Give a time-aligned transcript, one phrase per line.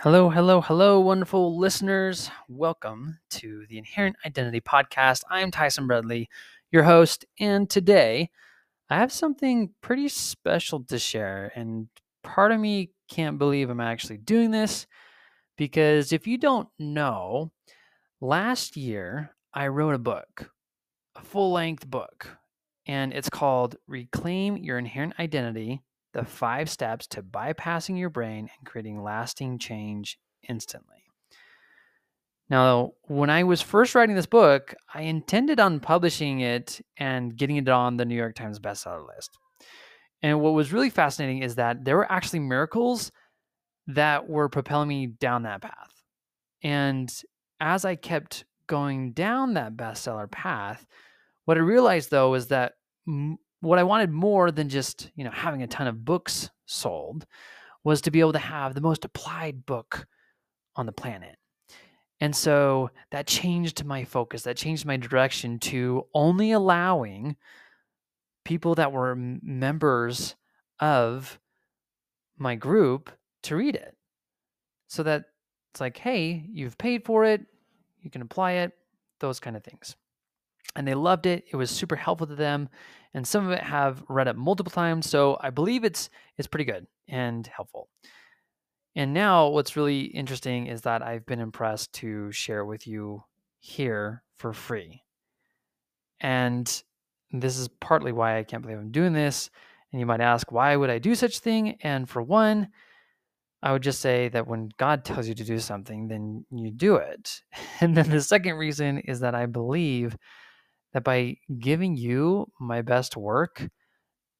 [0.00, 2.30] Hello, hello, hello, wonderful listeners.
[2.48, 5.22] Welcome to the Inherent Identity Podcast.
[5.30, 6.28] I'm Tyson Bradley,
[6.70, 8.28] your host, and today
[8.90, 11.50] I have something pretty special to share.
[11.54, 11.88] And
[12.22, 14.86] part of me can't believe I'm actually doing this
[15.56, 17.50] because if you don't know,
[18.20, 20.50] last year I wrote a book,
[21.16, 22.36] a full length book,
[22.84, 25.80] and it's called Reclaim Your Inherent Identity
[26.12, 30.96] the five steps to bypassing your brain and creating lasting change instantly.
[32.48, 37.56] Now, when I was first writing this book, I intended on publishing it and getting
[37.56, 39.36] it on the New York Times bestseller list.
[40.22, 43.10] And what was really fascinating is that there were actually miracles
[43.88, 46.02] that were propelling me down that path.
[46.62, 47.12] And
[47.60, 50.86] as I kept going down that bestseller path,
[51.44, 52.74] what I realized though is that
[53.60, 57.26] what I wanted more than just, you know, having a ton of books sold
[57.84, 60.06] was to be able to have the most applied book
[60.74, 61.36] on the planet.
[62.20, 67.36] And so that changed my focus, that changed my direction to only allowing
[68.44, 70.34] people that were members
[70.80, 71.38] of
[72.38, 73.10] my group
[73.42, 73.96] to read it.
[74.88, 75.24] So that
[75.72, 77.44] it's like, hey, you've paid for it,
[78.00, 78.72] you can apply it,
[79.20, 79.96] those kind of things
[80.76, 81.44] and they loved it.
[81.50, 82.68] It was super helpful to them,
[83.14, 85.08] and some of it have read it multiple times.
[85.08, 87.88] So I believe it's it's pretty good and helpful.
[88.94, 93.24] And now, what's really interesting is that I've been impressed to share with you
[93.58, 95.02] here for free.
[96.20, 96.82] And
[97.30, 99.50] this is partly why I can't believe I'm doing this.
[99.92, 101.76] And you might ask, why would I do such thing?
[101.82, 102.68] And for one,
[103.62, 106.96] I would just say that when God tells you to do something, then you do
[106.96, 107.42] it.
[107.80, 110.16] And then the second reason is that I believe
[110.92, 113.68] that by giving you my best work,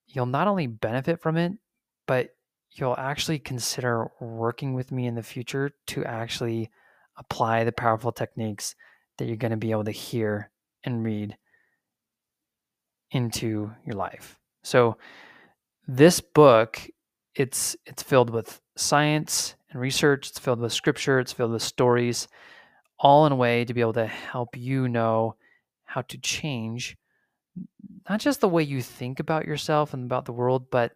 [0.06, 1.52] you'll not only benefit from it,
[2.06, 2.30] but
[2.72, 6.70] you'll actually consider working with me in the future to actually
[7.16, 8.74] apply the powerful techniques
[9.18, 10.50] that you're going to be able to hear
[10.84, 11.36] and read
[13.10, 14.38] into your life.
[14.62, 14.98] So
[15.86, 16.80] this book
[17.34, 22.28] it's it's filled with science and research, it's filled with scripture, it's filled with stories
[22.98, 25.36] all in a way to be able to help you know
[25.96, 26.94] how to change
[28.10, 30.92] not just the way you think about yourself and about the world, but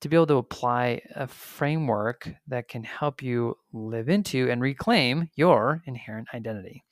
[0.00, 5.28] to be able to apply a framework that can help you live into and reclaim
[5.34, 6.84] your inherent identity.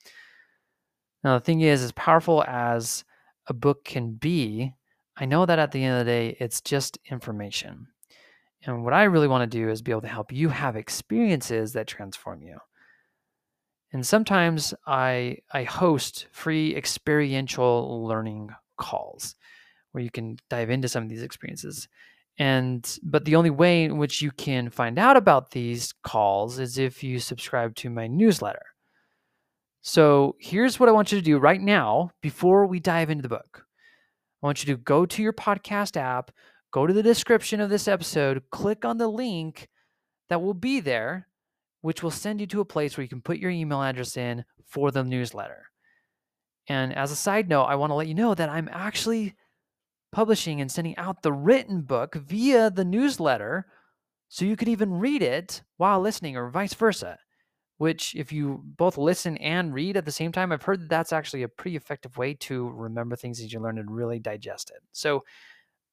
[1.23, 3.05] Now, the thing is, as powerful as
[3.47, 4.73] a book can be,
[5.15, 7.87] I know that at the end of the day, it's just information.
[8.65, 11.71] And what I really want to do is be able to help you have experiences
[11.71, 12.57] that transform you.
[13.95, 19.35] And sometimes I I host free experiential learning calls
[19.93, 21.87] where you can dive into some of these experiences.
[22.37, 26.77] And but the only way in which you can find out about these calls is
[26.77, 28.65] if you subscribe to my newsletter.
[29.81, 33.29] So here's what I want you to do right now before we dive into the
[33.29, 33.65] book.
[34.43, 36.31] I want you to go to your podcast app,
[36.71, 39.69] go to the description of this episode, click on the link
[40.27, 41.29] that will be there
[41.85, 44.43] which will send you to a place where you can put your email address in
[44.65, 45.67] for the newsletter.
[46.67, 49.35] And as a side note, I want to let you know that I'm actually
[50.11, 53.67] publishing and sending out the written book via the newsletter
[54.29, 57.19] so you could even read it while listening or vice versa.
[57.77, 61.13] Which, if you both listen and read at the same time, I've heard that that's
[61.13, 64.81] actually a pretty effective way to remember things that you learn and really digest it.
[64.91, 65.23] So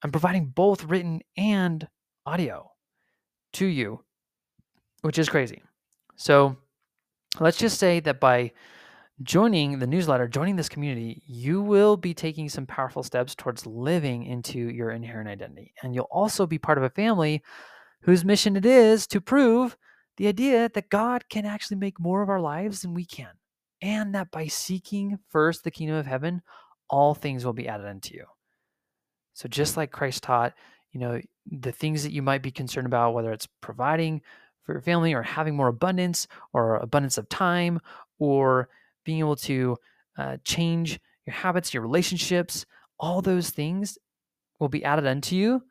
[0.02, 1.86] I'm providing both written and
[2.24, 2.70] audio
[3.54, 4.04] to you,
[5.02, 5.60] which is crazy.
[6.22, 6.56] So
[7.40, 8.52] let's just say that by
[9.24, 14.26] joining the newsletter, joining this community, you will be taking some powerful steps towards living
[14.26, 15.74] into your inherent identity.
[15.82, 17.42] And you'll also be part of a family
[18.02, 19.76] whose mission it is to prove
[20.16, 23.32] the idea that God can actually make more of our lives than we can.
[23.80, 26.42] And that by seeking first the kingdom of heaven,
[26.88, 28.26] all things will be added unto you.
[29.34, 30.54] So just like Christ taught,
[30.92, 34.22] you know, the things that you might be concerned about, whether it's providing
[34.64, 37.80] for your family or having more abundance or abundance of time
[38.18, 38.68] or
[39.04, 39.76] being able to
[40.18, 42.66] uh, change your habits, your relationships,
[42.98, 43.98] all those things
[44.58, 45.62] will be added unto you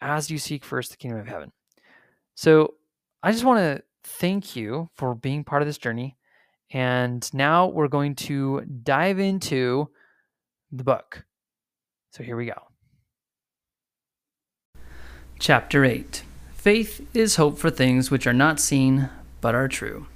[0.00, 1.52] as you seek first the kingdom of heaven.
[2.34, 2.74] So
[3.22, 6.16] I just want to thank you for being part of this journey.
[6.70, 9.88] And now we're going to dive into
[10.70, 11.24] the book.
[12.12, 12.62] So here we go.
[15.38, 16.22] Chapter 8
[16.58, 19.08] Faith is hope for things which are not seen
[19.40, 20.08] but are true.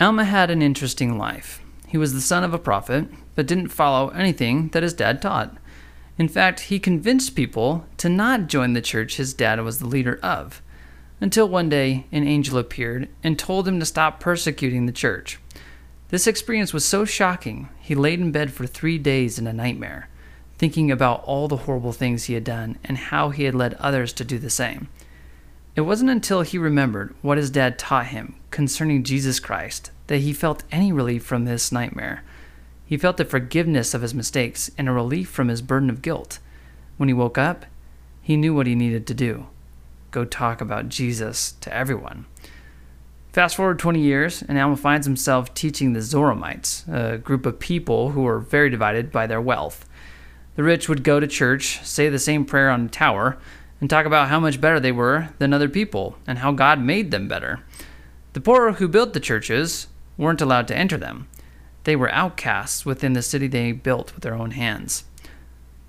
[0.00, 1.60] Alma had an interesting life.
[1.86, 5.54] He was the son of a prophet, but didn't follow anything that his dad taught.
[6.16, 10.18] In fact, he convinced people to not join the church his dad was the leader
[10.22, 10.62] of.
[11.20, 15.38] until one day an angel appeared and told him to stop persecuting the church.
[16.08, 20.08] This experience was so shocking, he laid in bed for three days in a nightmare,
[20.58, 24.12] thinking about all the horrible things he had done and how he had led others
[24.14, 24.88] to do the same.
[25.76, 30.32] It wasn't until he remembered what his dad taught him concerning Jesus Christ that he
[30.32, 32.24] felt any relief from this nightmare.
[32.86, 36.38] He felt the forgiveness of his mistakes and a relief from his burden of guilt.
[36.96, 37.66] When he woke up,
[38.22, 39.48] he knew what he needed to do
[40.12, 42.24] go talk about Jesus to everyone.
[43.32, 48.12] Fast forward 20 years, and Alma finds himself teaching the Zoramites, a group of people
[48.12, 49.86] who were very divided by their wealth.
[50.54, 53.36] The rich would go to church, say the same prayer on the tower,
[53.80, 57.10] and talk about how much better they were than other people and how God made
[57.10, 57.60] them better.
[58.32, 61.28] The poor who built the churches weren't allowed to enter them.
[61.84, 65.04] They were outcasts within the city they built with their own hands.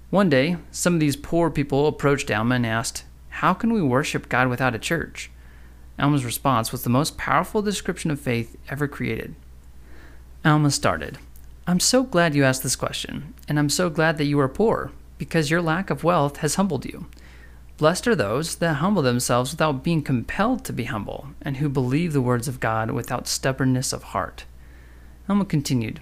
[0.10, 4.30] One day, some of these poor people approached Alma and asked, How can we worship
[4.30, 5.30] God without a church?
[6.00, 9.36] Alma's response was the most powerful description of faith ever created.
[10.46, 11.18] Alma started,
[11.66, 14.92] I'm so glad you asked this question, and I'm so glad that you are poor,
[15.18, 17.08] because your lack of wealth has humbled you.
[17.78, 22.12] Blessed are those that humble themselves without being compelled to be humble, and who believe
[22.12, 24.46] the words of God without stubbornness of heart.
[25.30, 26.02] Alma continued,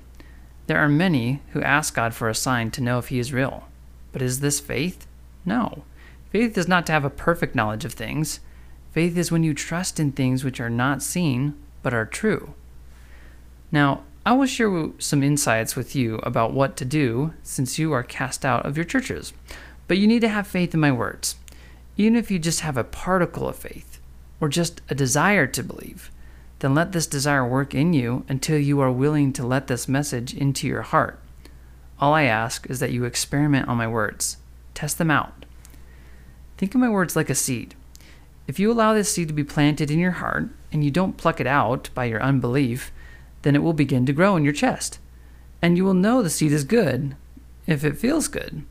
[0.67, 3.67] There are many who ask God for a sign to know if He is real.
[4.13, 5.05] But is this faith?
[5.43, 5.83] No.
[6.29, 8.39] Faith is not to have a perfect knowledge of things.
[8.93, 12.53] Faith is when you trust in things which are not seen, but are true.
[13.69, 18.01] Now, I will share some insights with you about what to do since you are
[18.01, 19.33] cast out of your churches.
[19.89, 21.35] But you need to have faith in my words
[21.97, 23.99] even if you just have a particle of faith
[24.41, 26.11] or just a desire to believe,
[26.59, 30.33] then let this desire work in you until you are willing to let this message
[30.33, 31.19] into your heart.
[31.99, 34.37] All I ask is that you experiment on my words,
[34.73, 35.45] test them out.
[36.57, 37.75] Think of my words like a seed.
[38.47, 41.39] If you allow this seed to be planted in your heart and you don't pluck
[41.39, 42.91] it out by your unbelief,
[43.41, 44.99] then it will begin to grow in your chest.
[45.61, 47.15] And you will know the seed is good
[47.65, 48.63] if it feels good,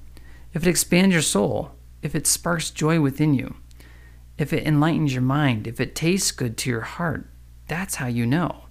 [0.52, 1.73] if it expands your soul,
[2.04, 3.56] if it sparks joy within you,
[4.36, 7.26] if it enlightens your mind, if it tastes good to your heart,
[7.66, 8.66] that's how you know.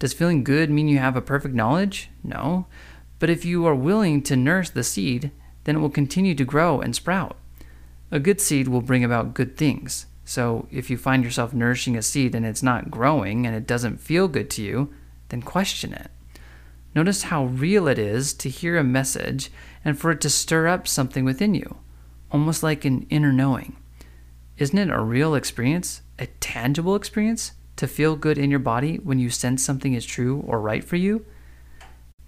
[0.00, 2.10] Does feeling good mean you have a perfect knowledge?
[2.24, 2.66] No.
[3.20, 5.30] But if you are willing to nurse the seed,
[5.64, 7.36] then it will continue to grow and sprout.
[8.10, 10.06] A good seed will bring about good things.
[10.24, 14.00] So if you find yourself nourishing a seed and it's not growing and it doesn't
[14.00, 14.92] feel good to you,
[15.28, 16.10] then question it.
[16.92, 19.52] Notice how real it is to hear a message
[19.84, 21.76] and for it to stir up something within you
[22.30, 23.76] almost like an inner knowing.
[24.58, 29.18] Isn't it a real experience, a tangible experience, to feel good in your body when
[29.18, 31.26] you sense something is true or right for you?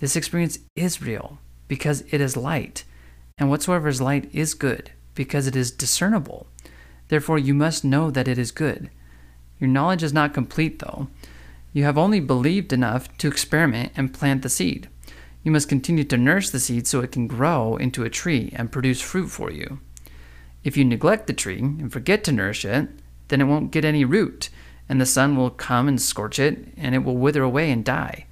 [0.01, 2.85] This experience is real because it is light,
[3.39, 6.47] and whatsoever is light is good because it is discernible.
[7.09, 8.91] Therefore, you must know that it is good.
[9.59, 11.09] Your knowledge is not complete, though.
[11.73, 14.89] You have only believed enough to experiment and plant the seed.
[15.43, 18.71] You must continue to nurse the seed so it can grow into a tree and
[18.71, 19.81] produce fruit for you.
[20.65, 22.89] If you neglect the tree and forget to nourish it,
[23.29, 24.49] then it won't get any root,
[24.89, 28.27] and the sun will come and scorch it, and it will wither away and die.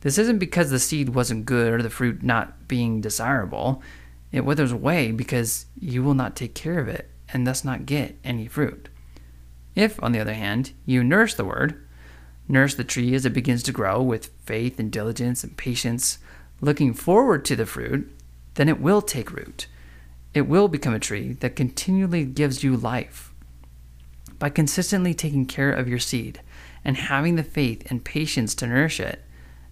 [0.00, 3.82] This isn't because the seed wasn't good or the fruit not being desirable.
[4.32, 8.18] It withers away because you will not take care of it and thus not get
[8.22, 8.88] any fruit.
[9.74, 11.82] If, on the other hand, you nurse the word,
[12.46, 16.18] nurse the tree as it begins to grow with faith and diligence and patience,
[16.60, 18.10] looking forward to the fruit,
[18.54, 19.66] then it will take root
[20.34, 23.32] it will become a tree that continually gives you life.
[24.38, 26.40] By consistently taking care of your seed
[26.84, 29.22] and having the faith and patience to nourish it,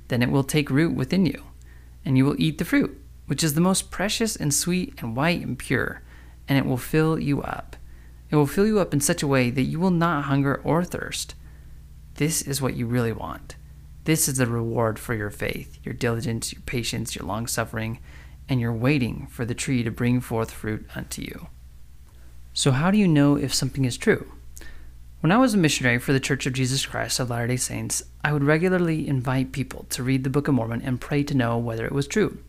[0.08, 1.42] then it will take root within you,
[2.04, 5.40] and you will eat the fruit, which is the most precious and sweet and white
[5.40, 6.00] and pure,
[6.48, 7.76] and it will fill you up.
[8.30, 10.84] It will fill you up in such a way that you will not hunger or
[10.84, 11.34] thirst.
[12.14, 13.56] This is what you really want.
[14.04, 17.98] This is the reward for your faith, your diligence, your patience, your long suffering,
[18.52, 21.46] and you're waiting for the tree to bring forth fruit unto you.
[22.52, 24.30] So, how do you know if something is true?
[25.20, 28.02] When I was a missionary for the Church of Jesus Christ of Latter day Saints,
[28.22, 31.56] I would regularly invite people to read the Book of Mormon and pray to know
[31.56, 32.40] whether it was true.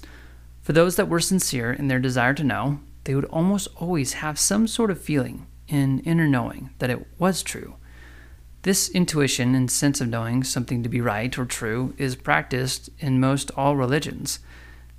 [0.62, 4.38] For those that were sincere in their desire to know, they would almost always have
[4.38, 7.76] some sort of feeling, in inner knowing, that it was true.
[8.64, 13.22] This intuition and sense of knowing something to be right or true is practiced in
[13.22, 14.40] most all religions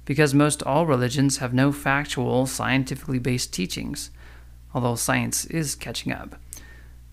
[0.04, 4.10] because most all religions have no factual, scientifically based teachings,
[4.74, 6.36] although science is catching up.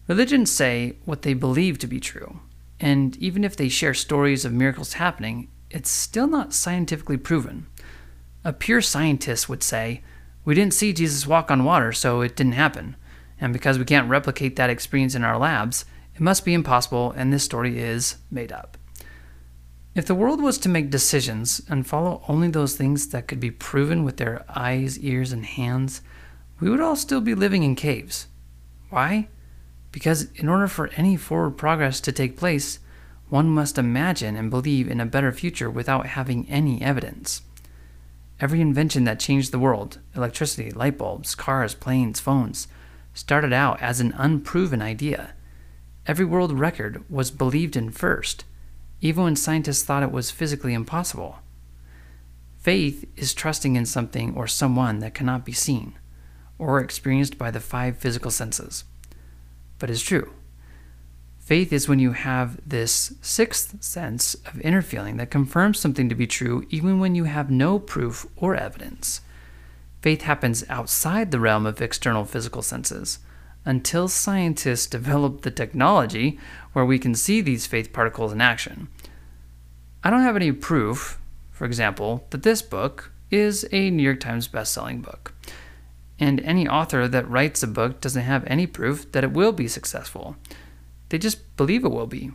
[0.08, 2.40] Religions say what they believe to be true,
[2.80, 7.68] and even if they share stories of miracles happening, it's still not scientifically proven.
[8.44, 10.02] A pure scientist would say,
[10.44, 12.96] We didn't see Jesus walk on water, so it didn't happen.
[13.40, 17.32] And because we can't replicate that experience in our labs, it must be impossible, and
[17.32, 18.78] this story is made up.
[19.94, 23.52] If the world was to make decisions and follow only those things that could be
[23.52, 26.02] proven with their eyes, ears, and hands,
[26.62, 28.28] we would all still be living in caves.
[28.90, 29.28] Why?
[29.92, 32.80] Because in order for any forward progress to take place,
[33.28, 37.42] one must imagine and believe in a better future without having any evidence.
[38.40, 42.70] Every invention that changed the world electricity, light bulbs, cars, planes, phones
[43.14, 45.34] started out as an unproven idea.
[46.08, 48.46] Every world record was believed in first,
[49.02, 51.40] even when scientists thought it was physically impossible.
[52.60, 55.98] Faith is trusting in something or someone that cannot be seen
[56.58, 58.84] or experienced by the five physical senses
[59.82, 60.32] but is true.
[61.40, 66.16] Faith is when you have this sixth sense of inner feeling that confirms something to
[66.16, 69.22] be true even when you have no proof or evidence.
[70.02, 73.20] Faith happens outside the realm of external physical senses
[73.66, 76.40] until scientists develop the technology
[76.74, 78.88] where we can see these faith particles in action.
[80.04, 81.20] I don't have any proof,
[81.52, 85.34] for example, that this book is a New York Times bestselling book
[86.22, 89.68] and any author that writes a book doesn't have any proof that it will be
[89.68, 90.36] successful.
[91.10, 92.32] They just believe it will be.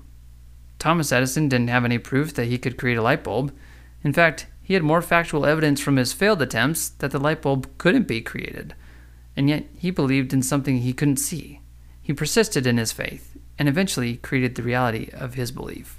[0.81, 3.55] Thomas Edison didn't have any proof that he could create a light bulb.
[4.03, 7.69] In fact, he had more factual evidence from his failed attempts that the light bulb
[7.79, 8.75] couldn't be created.
[9.37, 11.61] And yet, he believed in something he couldn't see.
[12.01, 15.99] He persisted in his faith and eventually created the reality of his belief.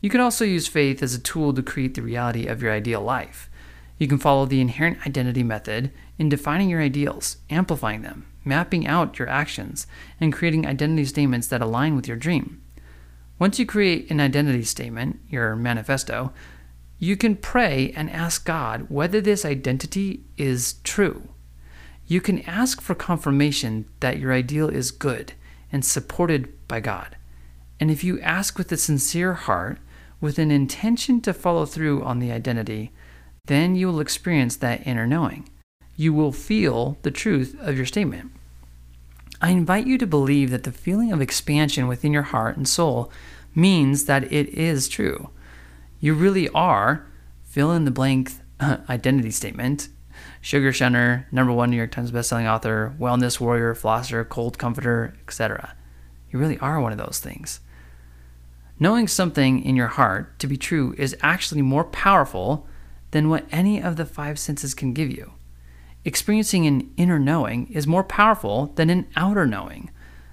[0.00, 3.00] You can also use faith as a tool to create the reality of your ideal
[3.00, 3.48] life.
[3.98, 9.18] You can follow the inherent identity method in defining your ideals, amplifying them, mapping out
[9.18, 9.86] your actions,
[10.20, 12.60] and creating identity statements that align with your dream.
[13.38, 16.32] Once you create an identity statement, your manifesto,
[16.98, 21.28] you can pray and ask God whether this identity is true.
[22.06, 25.32] You can ask for confirmation that your ideal is good
[25.72, 27.16] and supported by God.
[27.80, 29.78] And if you ask with a sincere heart,
[30.20, 32.92] with an intention to follow through on the identity,
[33.46, 35.48] then you will experience that inner knowing
[35.96, 38.30] you will feel the truth of your statement.
[39.40, 43.12] I invite you to believe that the feeling of expansion within your heart and soul
[43.54, 45.30] means that it is true.
[46.00, 47.06] You really are
[47.42, 49.88] fill in the blank uh, identity statement.
[50.40, 55.74] Sugar shunner, number one New York Times bestselling author, wellness warrior, flosser, cold comforter, etc.
[56.30, 57.60] You really are one of those things.
[58.78, 62.66] Knowing something in your heart to be true is actually more powerful
[63.12, 65.32] than what any of the five senses can give you.
[66.04, 69.90] Experiencing an inner knowing is more powerful than an outer knowing,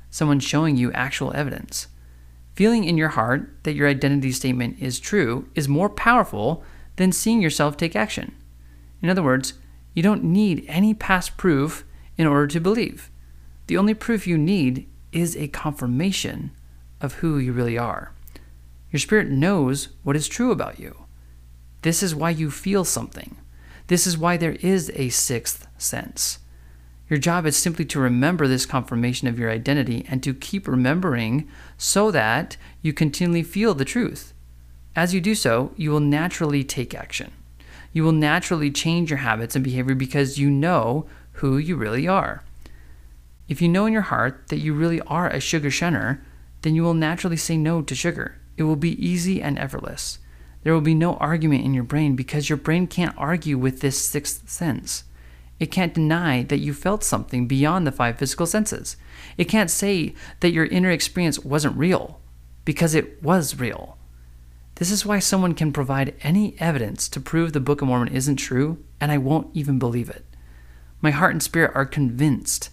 [0.10, 1.88] someone showing you actual evidence.
[2.56, 6.64] Feeling in your heart that your identity statement is true is more powerful
[6.98, 8.36] than seeing yourself take action.
[9.02, 9.54] In other words,
[9.94, 11.84] you don't need any past proof
[12.18, 13.10] in order to believe.
[13.68, 16.52] The only proof you need is a confirmation
[17.00, 18.14] of who you really are.
[18.92, 21.06] Your spirit knows what is true about you.
[21.82, 23.38] This is why you feel something.
[23.88, 26.40] This is why there is a sixth sense.
[27.10, 31.50] Your job is simply to remember this confirmation of your identity and to keep remembering
[31.78, 34.34] so that you continually feel the truth.
[34.96, 37.32] As you do so, you will naturally take action.
[37.94, 42.44] You will naturally change your habits and behavior because you know who you really are.
[43.48, 46.24] If you know in your heart that you really are a sugar shunner,
[46.62, 48.40] then you will naturally say no to sugar.
[48.56, 50.20] It will be easy and effortless.
[50.64, 54.00] There will be no argument in your brain because your brain can't argue with this
[54.00, 55.04] sixth sense.
[55.60, 58.98] It can't deny that you felt something beyond the five physical senses.
[59.38, 62.20] It can't say that your inner experience wasn't real
[62.66, 63.98] because it was real.
[64.82, 68.38] This is why someone can provide any evidence to prove the Book of Mormon isn't
[68.38, 70.26] true, and I won't even believe it.
[71.02, 72.72] My heart and spirit are convinced.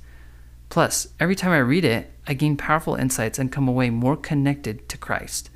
[0.70, 4.88] Plus, every time I read it, I gain powerful insights and come away more connected
[4.88, 5.50] to Christ.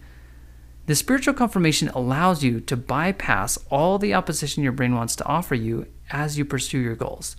[0.84, 5.54] The spiritual confirmation allows you to bypass all the opposition your brain wants to offer
[5.54, 7.34] you as you pursue your goals.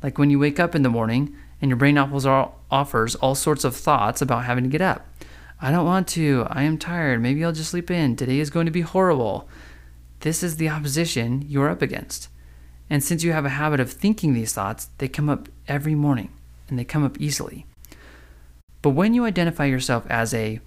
[0.00, 3.74] Like when you wake up in the morning and your brain offers all, sorts of
[3.74, 5.08] thoughts about having to get up.
[5.60, 6.46] I don't want to.
[6.48, 7.20] I am tired.
[7.20, 8.16] Maybe I'll just sleep in.
[8.16, 9.48] Today is going to be horrible.
[10.20, 12.28] This is the opposition you're up against.
[12.90, 16.32] And since you have a habit of thinking these thoughts, they come up every morning
[16.68, 17.66] and they come up easily.
[18.82, 20.60] But when you identify yourself as a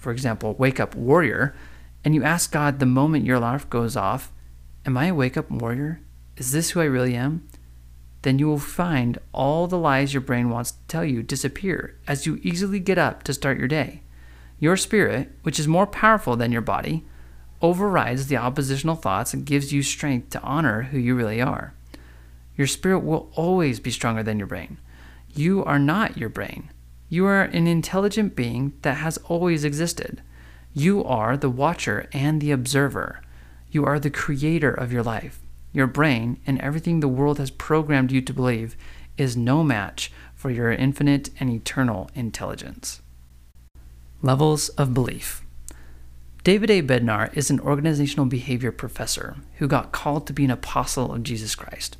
[0.00, 1.54] for example, wake up warrior,
[2.02, 4.32] and you ask God the moment your alarm goes off,
[4.86, 6.00] Am I a wake up warrior?
[6.38, 7.46] Is this who I really am?
[8.22, 12.24] Then you will find all the lies your brain wants to tell you disappear as
[12.24, 14.00] you easily get up to start your day.
[14.60, 17.04] Your spirit, which is more powerful than your body,
[17.62, 21.74] overrides the oppositional thoughts and gives you strength to honor who you really are.
[22.56, 24.78] Your spirit will always be stronger than your brain.
[25.34, 26.70] You are not your brain.
[27.08, 30.22] You are an intelligent being that has always existed.
[30.74, 33.22] You are the watcher and the observer.
[33.70, 35.40] You are the creator of your life.
[35.72, 38.76] Your brain and everything the world has programmed you to believe
[39.16, 43.00] is no match for your infinite and eternal intelligence.
[44.22, 45.42] Levels of belief.
[46.44, 46.82] David A.
[46.82, 51.54] Bednar is an organizational behavior professor who got called to be an apostle of Jesus
[51.54, 51.96] Christ.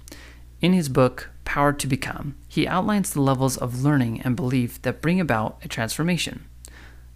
[0.60, 5.00] In his book, Power to Become, he outlines the levels of learning and belief that
[5.00, 6.44] bring about a transformation.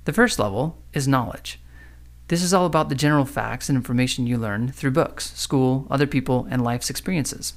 [0.06, 1.60] The first level is knowledge.
[2.28, 6.06] This is all about the general facts and information you learn through books, school, other
[6.06, 7.52] people, and life's experiences.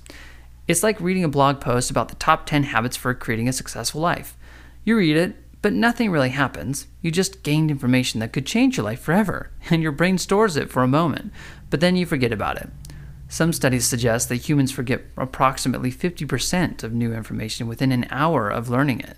[0.67, 4.01] It's like reading a blog post about the top 10 habits for creating a successful
[4.01, 4.35] life.
[4.83, 6.87] You read it, but nothing really happens.
[7.01, 10.71] You just gained information that could change your life forever, and your brain stores it
[10.71, 11.33] for a moment,
[11.69, 12.69] but then you forget about it.
[13.27, 18.69] Some studies suggest that humans forget approximately 50% of new information within an hour of
[18.69, 19.17] learning it.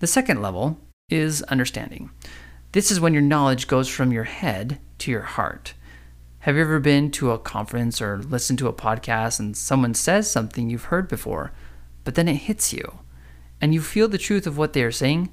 [0.00, 2.10] The second level is understanding.
[2.72, 5.74] This is when your knowledge goes from your head to your heart.
[6.40, 10.28] Have you ever been to a conference or listened to a podcast and someone says
[10.28, 11.52] something you've heard before,
[12.02, 12.98] but then it hits you
[13.60, 15.30] and you feel the truth of what they are saying?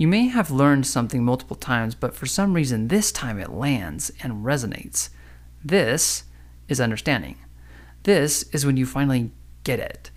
[0.00, 4.10] You may have learned something multiple times, but for some reason this time it lands
[4.22, 5.10] and resonates.
[5.62, 6.24] This
[6.68, 7.36] is understanding.
[8.04, 9.30] This is when you finally
[9.62, 10.10] get it.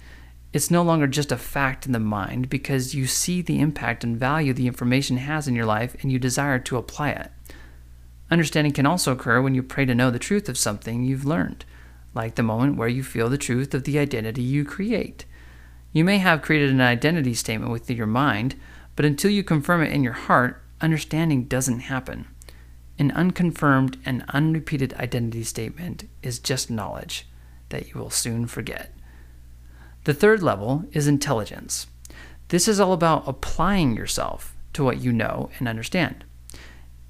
[0.53, 4.15] It's no longer just a fact in the mind because you see the impact and
[4.15, 7.31] value the information has in your life and you desire to apply it.
[8.31, 11.65] Understanding can also occur when you pray to know the truth of something you've learned,
[12.13, 15.25] like the moment where you feel the truth of the identity you create.
[15.91, 18.55] You may have created an identity statement within your mind,
[18.95, 22.27] but until you confirm it in your heart, understanding doesn't happen.
[22.99, 27.27] An unconfirmed and unrepeated identity statement is just knowledge
[27.69, 28.93] that you will soon forget.
[30.03, 31.87] The third level is intelligence.
[32.49, 36.23] This is all about applying yourself to what you know and understand.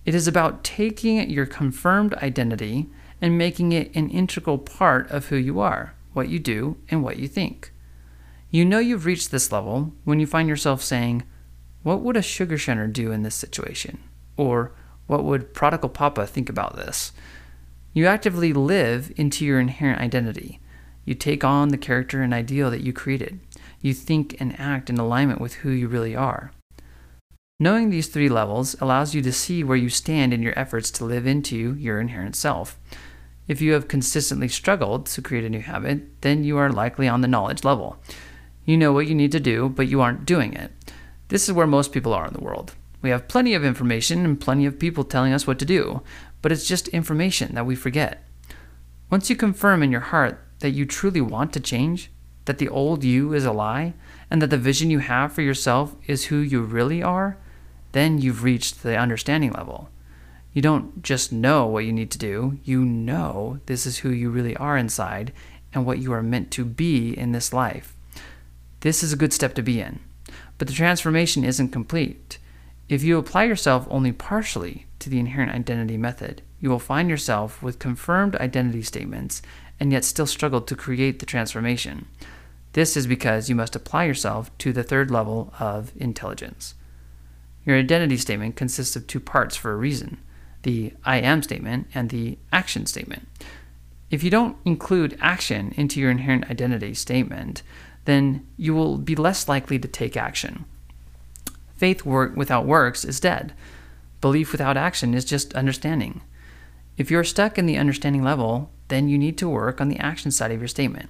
[0.05, 2.89] It is about taking your confirmed identity
[3.21, 7.17] and making it an integral part of who you are, what you do, and what
[7.17, 7.71] you think.
[8.51, 11.23] You know you've reached this level when you find yourself saying,
[11.83, 13.99] What would a sugar shunner do in this situation?
[14.37, 14.71] Or,
[15.05, 17.11] What would prodigal papa think about this?
[17.93, 20.59] You actively live into your inherent identity.
[21.05, 23.41] You take on the character and ideal that you created.
[23.81, 26.51] You think and act in alignment with who you really are.
[27.59, 31.05] Knowing these three levels allows you to see where you stand in your efforts to
[31.05, 32.79] live into your inherent self.
[33.47, 37.21] If you have consistently struggled to create a new habit, then you are likely on
[37.21, 37.97] the knowledge level.
[38.65, 40.71] You know what you need to do, but you aren't doing it.
[41.33, 42.75] This is where most people are in the world.
[43.01, 46.03] We have plenty of information and plenty of people telling us what to do,
[46.43, 48.23] but it's just information that we forget.
[49.09, 52.11] Once you confirm in your heart that you truly want to change,
[52.45, 53.95] that the old you is a lie,
[54.29, 57.35] and that the vision you have for yourself is who you really are,
[57.93, 59.89] then you've reached the understanding level.
[60.53, 64.29] You don't just know what you need to do, you know this is who you
[64.29, 65.33] really are inside
[65.73, 67.95] and what you are meant to be in this life.
[68.81, 69.99] This is a good step to be in.
[70.57, 72.37] But the transformation isn't complete.
[72.89, 77.61] If you apply yourself only partially to the inherent identity method, you will find yourself
[77.61, 79.41] with confirmed identity statements
[79.79, 82.07] and yet still struggle to create the transformation.
[82.73, 86.75] This is because you must apply yourself to the third level of intelligence.
[87.65, 90.17] Your identity statement consists of two parts for a reason
[90.63, 93.27] the I am statement and the action statement.
[94.09, 97.63] If you don't include action into your inherent identity statement,
[98.05, 100.65] then you will be less likely to take action.
[101.75, 103.53] Faith work without works is dead.
[104.21, 106.21] Belief without action is just understanding.
[106.97, 110.31] If you're stuck in the understanding level, then you need to work on the action
[110.31, 111.09] side of your statement.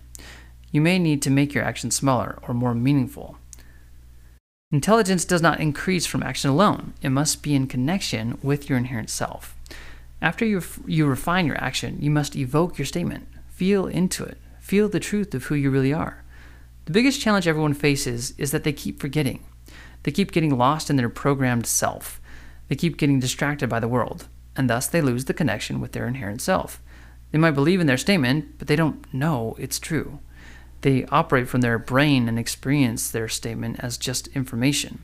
[0.71, 3.37] You may need to make your action smaller or more meaningful.
[4.71, 9.11] Intelligence does not increase from action alone, it must be in connection with your inherent
[9.11, 9.55] self.
[10.19, 14.89] After you, you refine your action, you must evoke your statement, feel into it, feel
[14.89, 16.22] the truth of who you really are.
[16.85, 19.43] The biggest challenge everyone faces is that they keep forgetting.
[20.03, 22.19] They keep getting lost in their programmed self.
[22.67, 26.07] They keep getting distracted by the world, and thus they lose the connection with their
[26.07, 26.81] inherent self.
[27.31, 30.19] They might believe in their statement, but they don't know it's true.
[30.81, 35.01] They operate from their brain and experience their statement as just information.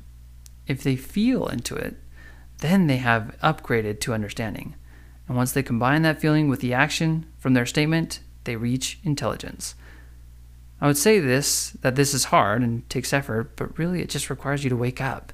[0.67, 1.95] If they feel into it,
[2.57, 4.75] then they have upgraded to understanding.
[5.27, 9.75] And once they combine that feeling with the action from their statement, they reach intelligence.
[10.81, 14.29] I would say this that this is hard and takes effort, but really it just
[14.29, 15.33] requires you to wake up.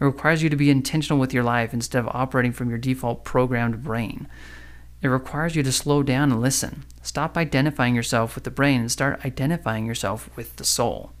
[0.00, 3.24] It requires you to be intentional with your life instead of operating from your default
[3.24, 4.28] programmed brain.
[5.02, 6.84] It requires you to slow down and listen.
[7.02, 11.12] Stop identifying yourself with the brain and start identifying yourself with the soul.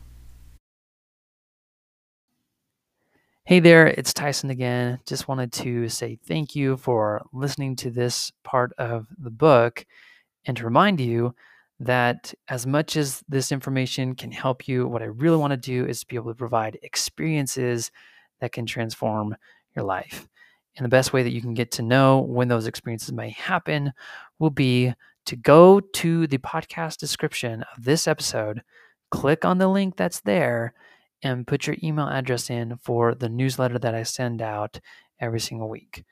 [3.44, 4.98] Hey there, it's Tyson again.
[5.06, 9.86] Just wanted to say thank you for listening to this part of the book
[10.44, 11.34] and to remind you
[11.78, 15.84] that as much as this information can help you, what I really want to do
[15.86, 17.90] is to be able to provide experiences
[18.40, 19.36] that can transform
[19.74, 20.26] your life.
[20.76, 23.92] And the best way that you can get to know when those experiences may happen
[24.38, 24.94] will be
[25.26, 28.62] to go to the podcast description of this episode,
[29.10, 30.74] click on the link that's there
[31.22, 34.78] and put your email address in for the newsletter that I send out
[35.20, 36.04] every single week.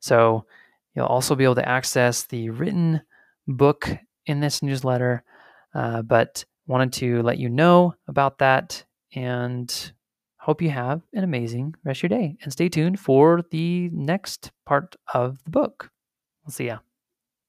[0.00, 0.46] So
[0.94, 3.02] you'll also be able to access the written
[3.46, 3.88] book
[4.26, 5.22] in this newsletter,
[5.74, 8.84] uh, but wanted to let you know about that
[9.14, 9.92] and
[10.38, 12.36] hope you have an amazing rest of your day.
[12.42, 15.90] And stay tuned for the next part of the book.
[16.44, 16.78] We'll see ya.